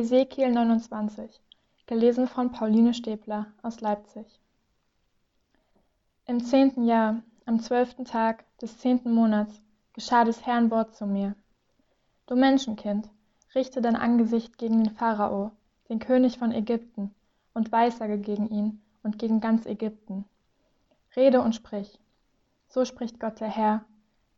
Hesekiel 0.00 0.50
29, 0.50 1.42
gelesen 1.86 2.26
von 2.26 2.52
Pauline 2.52 2.94
Stebler 2.94 3.48
aus 3.60 3.82
Leipzig. 3.82 4.40
Im 6.24 6.42
zehnten 6.42 6.86
Jahr, 6.86 7.22
am 7.44 7.60
zwölften 7.60 8.06
Tag 8.06 8.46
des 8.62 8.78
zehnten 8.78 9.12
Monats, 9.12 9.60
geschah 9.92 10.24
des 10.24 10.46
Herrn 10.46 10.70
Wort 10.70 10.94
zu 10.94 11.04
mir. 11.04 11.34
Du 12.26 12.34
Menschenkind, 12.34 13.10
richte 13.54 13.82
dein 13.82 13.94
Angesicht 13.94 14.56
gegen 14.56 14.84
den 14.84 14.94
Pharao, 14.94 15.50
den 15.90 15.98
König 15.98 16.38
von 16.38 16.50
Ägypten, 16.50 17.14
und 17.52 17.70
weissage 17.70 18.16
gegen 18.16 18.48
ihn 18.48 18.80
und 19.02 19.18
gegen 19.18 19.42
ganz 19.42 19.66
Ägypten. 19.66 20.24
Rede 21.14 21.42
und 21.42 21.54
sprich. 21.54 22.00
So 22.68 22.86
spricht 22.86 23.20
Gott 23.20 23.38
der 23.40 23.48
Herr. 23.48 23.84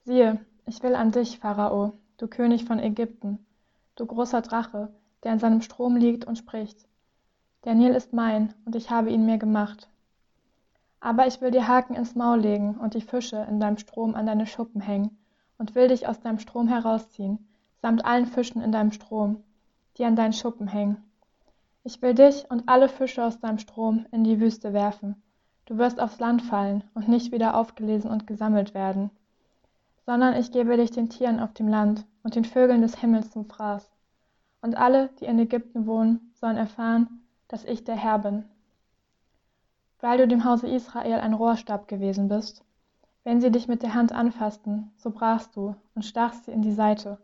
Siehe, 0.00 0.44
ich 0.66 0.82
will 0.82 0.96
an 0.96 1.12
dich, 1.12 1.38
Pharao, 1.38 1.92
du 2.16 2.26
König 2.26 2.64
von 2.64 2.80
Ägypten, 2.80 3.46
du 3.94 4.06
großer 4.06 4.42
Drache, 4.42 4.92
der 5.22 5.32
an 5.32 5.38
seinem 5.38 5.62
Strom 5.62 5.96
liegt 5.96 6.24
und 6.24 6.36
spricht. 6.36 6.88
Der 7.64 7.74
Nil 7.74 7.94
ist 7.94 8.12
mein, 8.12 8.54
und 8.64 8.74
ich 8.74 8.90
habe 8.90 9.10
ihn 9.10 9.24
mir 9.24 9.38
gemacht. 9.38 9.88
Aber 11.00 11.26
ich 11.26 11.40
will 11.40 11.50
dir 11.50 11.68
Haken 11.68 11.94
ins 11.94 12.14
Maul 12.14 12.40
legen 12.40 12.76
und 12.76 12.94
die 12.94 13.00
Fische 13.00 13.46
in 13.48 13.60
deinem 13.60 13.78
Strom 13.78 14.14
an 14.14 14.26
deine 14.26 14.46
Schuppen 14.46 14.80
hängen 14.80 15.16
und 15.58 15.74
will 15.74 15.88
dich 15.88 16.08
aus 16.08 16.20
deinem 16.20 16.38
Strom 16.38 16.68
herausziehen, 16.68 17.46
samt 17.80 18.04
allen 18.04 18.26
Fischen 18.26 18.62
in 18.62 18.72
deinem 18.72 18.92
Strom, 18.92 19.42
die 19.96 20.04
an 20.04 20.16
deinen 20.16 20.32
Schuppen 20.32 20.66
hängen. 20.66 21.02
Ich 21.84 22.00
will 22.02 22.14
dich 22.14 22.48
und 22.50 22.68
alle 22.68 22.88
Fische 22.88 23.24
aus 23.24 23.40
deinem 23.40 23.58
Strom 23.58 24.06
in 24.12 24.24
die 24.24 24.40
Wüste 24.40 24.72
werfen. 24.72 25.20
Du 25.66 25.78
wirst 25.78 26.00
aufs 26.00 26.18
Land 26.20 26.42
fallen 26.42 26.84
und 26.94 27.08
nicht 27.08 27.32
wieder 27.32 27.56
aufgelesen 27.56 28.10
und 28.10 28.26
gesammelt 28.26 28.74
werden, 28.74 29.10
sondern 30.04 30.34
ich 30.34 30.50
gebe 30.52 30.76
dich 30.76 30.90
den 30.90 31.08
Tieren 31.08 31.40
auf 31.40 31.52
dem 31.52 31.68
Land 31.68 32.04
und 32.22 32.34
den 32.34 32.44
Vögeln 32.44 32.82
des 32.82 32.96
Himmels 33.00 33.30
zum 33.30 33.46
Fraß. 33.46 33.90
Und 34.62 34.76
alle, 34.76 35.10
die 35.20 35.26
in 35.26 35.38
Ägypten 35.38 35.86
wohnen, 35.86 36.32
sollen 36.34 36.56
erfahren, 36.56 37.20
dass 37.48 37.64
ich 37.64 37.84
der 37.84 37.96
Herr 37.96 38.18
bin. 38.18 38.44
Weil 40.00 40.18
du 40.18 40.26
dem 40.26 40.44
Hause 40.44 40.68
Israel 40.68 41.20
ein 41.20 41.34
Rohrstab 41.34 41.88
gewesen 41.88 42.28
bist, 42.28 42.64
wenn 43.24 43.40
sie 43.40 43.50
dich 43.50 43.68
mit 43.68 43.82
der 43.82 43.94
Hand 43.94 44.12
anfassten, 44.12 44.90
so 44.96 45.10
brachst 45.10 45.54
du 45.54 45.74
und 45.94 46.04
stachst 46.04 46.46
sie 46.46 46.52
in 46.52 46.62
die 46.62 46.72
Seite, 46.72 47.18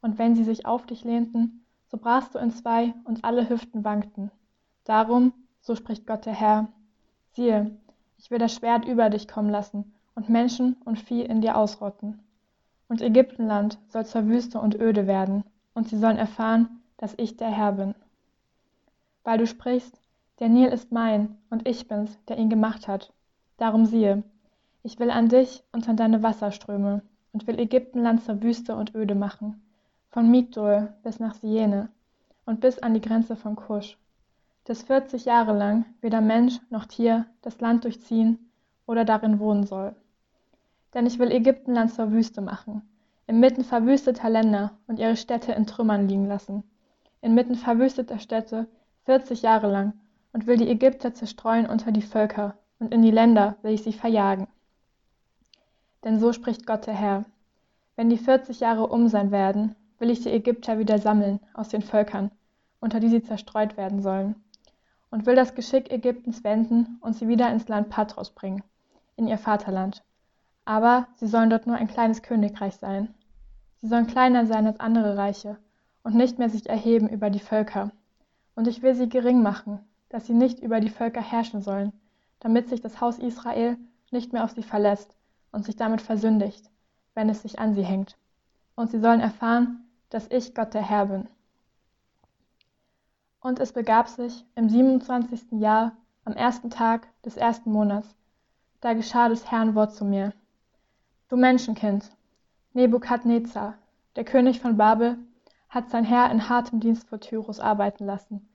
und 0.00 0.18
wenn 0.18 0.34
sie 0.34 0.44
sich 0.44 0.66
auf 0.66 0.86
dich 0.86 1.04
lehnten, 1.04 1.64
so 1.86 1.96
brachst 1.96 2.34
du 2.34 2.38
in 2.38 2.50
zwei 2.50 2.94
und 3.04 3.24
alle 3.24 3.48
Hüften 3.48 3.84
wankten. 3.84 4.30
Darum, 4.84 5.32
so 5.60 5.74
spricht 5.74 6.06
Gott 6.06 6.26
der 6.26 6.34
Herr, 6.34 6.68
siehe, 7.32 7.76
ich 8.18 8.30
will 8.30 8.38
das 8.38 8.54
Schwert 8.54 8.84
über 8.84 9.10
dich 9.10 9.28
kommen 9.28 9.50
lassen 9.50 9.92
und 10.14 10.28
Menschen 10.28 10.76
und 10.84 10.98
Vieh 10.98 11.22
in 11.22 11.40
dir 11.40 11.56
ausrotten. 11.56 12.20
Und 12.88 13.00
Ägyptenland 13.00 13.78
soll 13.88 14.06
zur 14.06 14.26
Wüste 14.26 14.60
und 14.60 14.74
öde 14.74 15.06
werden, 15.06 15.44
und 15.74 15.88
sie 15.88 15.98
sollen 15.98 16.16
erfahren, 16.16 16.77
dass 16.98 17.14
ich 17.16 17.36
der 17.36 17.50
Herr 17.50 17.72
bin. 17.72 17.94
Weil 19.24 19.38
du 19.38 19.46
sprichst, 19.46 19.98
der 20.40 20.48
Nil 20.48 20.68
ist 20.68 20.92
mein, 20.92 21.36
und 21.50 21.66
ich 21.66 21.88
bin's, 21.88 22.16
der 22.28 22.38
ihn 22.38 22.50
gemacht 22.50 22.86
hat. 22.86 23.12
Darum 23.56 23.86
siehe, 23.86 24.22
ich 24.84 24.98
will 25.00 25.10
an 25.10 25.28
dich 25.28 25.64
und 25.72 25.88
an 25.88 25.96
deine 25.96 26.22
Wasserströme 26.22 27.02
und 27.32 27.46
will 27.46 27.58
Ägyptenland 27.58 28.22
zur 28.22 28.42
Wüste 28.42 28.76
und 28.76 28.94
öde 28.94 29.14
machen, 29.14 29.60
von 30.10 30.30
Migdol 30.30 30.92
bis 31.02 31.18
nach 31.18 31.34
Siene 31.34 31.88
und 32.46 32.60
bis 32.60 32.78
an 32.78 32.94
die 32.94 33.00
Grenze 33.00 33.36
von 33.36 33.56
Kusch, 33.56 33.98
dass 34.64 34.82
vierzig 34.82 35.24
Jahre 35.24 35.56
lang 35.56 35.84
weder 36.00 36.20
Mensch 36.20 36.60
noch 36.70 36.86
Tier 36.86 37.26
das 37.42 37.60
Land 37.60 37.84
durchziehen 37.84 38.50
oder 38.86 39.04
darin 39.04 39.38
wohnen 39.40 39.66
soll. 39.66 39.94
Denn 40.94 41.06
ich 41.06 41.18
will 41.18 41.30
Ägyptenland 41.30 41.92
zur 41.92 42.12
Wüste 42.12 42.40
machen, 42.40 42.82
inmitten 43.26 43.64
verwüsteter 43.64 44.30
Länder 44.30 44.72
und 44.86 44.98
ihre 44.98 45.16
Städte 45.16 45.52
in 45.52 45.66
Trümmern 45.66 46.08
liegen 46.08 46.26
lassen, 46.26 46.62
inmitten 47.28 47.56
verwüsteter 47.56 48.18
Städte 48.18 48.66
vierzig 49.04 49.42
Jahre 49.42 49.70
lang 49.70 49.92
und 50.32 50.46
will 50.46 50.56
die 50.56 50.68
Ägypter 50.68 51.12
zerstreuen 51.12 51.66
unter 51.66 51.92
die 51.92 52.02
Völker 52.02 52.56
und 52.78 52.94
in 52.94 53.02
die 53.02 53.10
Länder 53.10 53.56
will 53.60 53.74
ich 53.74 53.82
sie 53.82 53.92
verjagen. 53.92 54.48
Denn 56.04 56.18
so 56.18 56.32
spricht 56.32 56.66
Gott 56.66 56.86
der 56.86 56.94
Herr, 56.94 57.26
wenn 57.96 58.08
die 58.08 58.16
vierzig 58.16 58.60
Jahre 58.60 58.86
um 58.86 59.08
sein 59.08 59.30
werden, 59.30 59.74
will 59.98 60.08
ich 60.08 60.22
die 60.22 60.30
Ägypter 60.30 60.78
wieder 60.78 60.98
sammeln 60.98 61.38
aus 61.52 61.68
den 61.68 61.82
Völkern, 61.82 62.30
unter 62.80 62.98
die 62.98 63.08
sie 63.10 63.22
zerstreut 63.22 63.76
werden 63.76 64.00
sollen, 64.00 64.34
und 65.10 65.26
will 65.26 65.36
das 65.36 65.54
Geschick 65.54 65.92
Ägyptens 65.92 66.44
wenden 66.44 66.96
und 67.02 67.14
sie 67.14 67.28
wieder 67.28 67.52
ins 67.52 67.68
Land 67.68 67.90
Patros 67.90 68.30
bringen, 68.30 68.62
in 69.16 69.26
ihr 69.28 69.38
Vaterland. 69.38 70.02
Aber 70.64 71.08
sie 71.16 71.26
sollen 71.26 71.50
dort 71.50 71.66
nur 71.66 71.76
ein 71.76 71.88
kleines 71.88 72.22
Königreich 72.22 72.76
sein. 72.76 73.12
Sie 73.82 73.88
sollen 73.88 74.06
kleiner 74.06 74.46
sein 74.46 74.66
als 74.66 74.80
andere 74.80 75.18
Reiche 75.18 75.58
und 76.02 76.14
nicht 76.14 76.38
mehr 76.38 76.48
sich 76.48 76.68
erheben 76.68 77.08
über 77.08 77.30
die 77.30 77.40
Völker. 77.40 77.90
Und 78.54 78.66
ich 78.66 78.82
will 78.82 78.94
sie 78.94 79.08
gering 79.08 79.42
machen, 79.42 79.80
dass 80.08 80.26
sie 80.26 80.34
nicht 80.34 80.60
über 80.60 80.80
die 80.80 80.90
Völker 80.90 81.20
herrschen 81.20 81.62
sollen, 81.62 81.92
damit 82.40 82.68
sich 82.68 82.80
das 82.80 83.00
Haus 83.00 83.18
Israel 83.18 83.76
nicht 84.10 84.32
mehr 84.32 84.44
auf 84.44 84.52
sie 84.52 84.62
verlässt 84.62 85.14
und 85.52 85.64
sich 85.64 85.76
damit 85.76 86.00
versündigt, 86.00 86.70
wenn 87.14 87.28
es 87.28 87.42
sich 87.42 87.58
an 87.58 87.74
sie 87.74 87.84
hängt. 87.84 88.16
Und 88.74 88.90
sie 88.90 89.00
sollen 89.00 89.20
erfahren, 89.20 89.84
dass 90.10 90.30
ich 90.30 90.54
Gott 90.54 90.74
der 90.74 90.82
Herr 90.82 91.06
bin. 91.06 91.28
Und 93.40 93.60
es 93.60 93.72
begab 93.72 94.08
sich 94.08 94.44
im 94.54 94.68
27. 94.68 95.52
Jahr, 95.52 95.92
am 96.24 96.32
ersten 96.34 96.70
Tag 96.70 97.08
des 97.22 97.36
ersten 97.36 97.70
Monats, 97.70 98.14
da 98.80 98.92
geschah 98.92 99.28
des 99.28 99.50
Herrn 99.50 99.74
Wort 99.74 99.94
zu 99.94 100.04
mir. 100.04 100.32
Du 101.28 101.36
Menschenkind, 101.36 102.10
Nebukadnezar, 102.74 103.74
der 104.16 104.24
König 104.24 104.60
von 104.60 104.76
Babel, 104.76 105.18
hat 105.68 105.90
sein 105.90 106.04
Herr 106.04 106.30
in 106.30 106.48
hartem 106.48 106.80
Dienst 106.80 107.08
vor 107.08 107.20
Tyrus 107.20 107.60
arbeiten 107.60 108.06
lassen, 108.06 108.48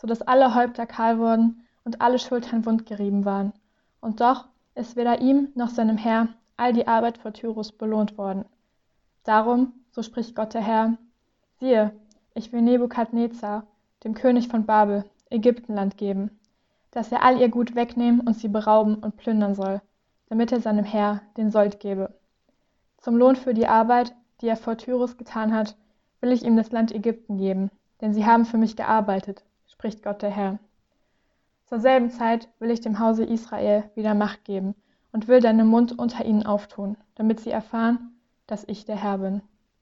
so 0.00 0.06
dass 0.06 0.22
alle 0.22 0.54
Häupter 0.54 0.86
kahl 0.86 1.18
wurden 1.18 1.66
und 1.84 2.00
alle 2.00 2.18
Schultern 2.18 2.66
wundgerieben 2.66 3.24
waren. 3.24 3.52
Und 4.00 4.20
doch 4.20 4.46
ist 4.74 4.96
weder 4.96 5.20
ihm 5.20 5.48
noch 5.54 5.68
seinem 5.68 5.96
Herr 5.96 6.28
all 6.56 6.72
die 6.72 6.88
Arbeit 6.88 7.18
vor 7.18 7.32
Tyrus 7.32 7.72
belohnt 7.72 8.18
worden. 8.18 8.44
Darum, 9.24 9.72
so 9.90 10.02
spricht 10.02 10.34
Gott 10.34 10.54
der 10.54 10.62
Herr, 10.62 10.96
siehe, 11.58 11.92
ich 12.34 12.52
will 12.52 12.62
Nebukadnezar, 12.62 13.66
dem 14.04 14.14
König 14.14 14.48
von 14.48 14.66
Babel, 14.66 15.04
Ägyptenland 15.30 15.96
geben, 15.96 16.38
dass 16.90 17.10
er 17.12 17.22
all 17.22 17.40
ihr 17.40 17.48
Gut 17.48 17.74
wegnehmen 17.74 18.20
und 18.20 18.34
sie 18.34 18.48
berauben 18.48 18.96
und 18.96 19.16
plündern 19.16 19.54
soll, 19.54 19.80
damit 20.28 20.52
er 20.52 20.60
seinem 20.60 20.84
Herr 20.84 21.22
den 21.36 21.50
Sold 21.50 21.80
gebe. 21.80 22.14
Zum 22.98 23.16
Lohn 23.16 23.36
für 23.36 23.54
die 23.54 23.66
Arbeit, 23.66 24.14
die 24.40 24.48
er 24.48 24.56
vor 24.56 24.76
Tyrus 24.76 25.16
getan 25.16 25.54
hat, 25.54 25.76
will 26.26 26.32
ich 26.32 26.44
ihm 26.44 26.56
das 26.56 26.72
Land 26.72 26.92
Ägypten 26.92 27.38
geben, 27.38 27.70
denn 28.00 28.12
sie 28.12 28.26
haben 28.26 28.46
für 28.46 28.58
mich 28.58 28.74
gearbeitet, 28.74 29.44
spricht 29.68 30.02
Gott 30.02 30.22
der 30.22 30.30
Herr. 30.30 30.58
Zur 31.66 31.78
selben 31.78 32.10
Zeit 32.10 32.48
will 32.58 32.72
ich 32.72 32.80
dem 32.80 32.98
Hause 32.98 33.24
Israel 33.24 33.88
wieder 33.94 34.12
Macht 34.12 34.44
geben 34.44 34.74
und 35.12 35.28
will 35.28 35.38
deinen 35.38 35.68
Mund 35.68 35.96
unter 35.96 36.24
ihnen 36.24 36.44
auftun, 36.44 36.96
damit 37.14 37.38
sie 37.38 37.50
erfahren, 37.50 38.18
dass 38.48 38.64
ich 38.66 38.84
der 38.84 39.00
Herr 39.00 39.18
bin. 39.18 39.40